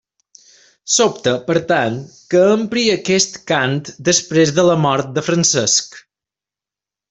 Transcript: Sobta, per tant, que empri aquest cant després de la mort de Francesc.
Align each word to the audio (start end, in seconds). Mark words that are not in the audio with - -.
Sobta, 0.93 1.33
per 1.49 1.57
tant, 1.71 1.99
que 2.33 2.41
empri 2.55 2.85
aquest 2.95 3.39
cant 3.53 3.77
després 4.11 4.55
de 4.61 4.69
la 4.73 4.81
mort 4.89 5.15
de 5.19 5.27
Francesc. 5.31 6.03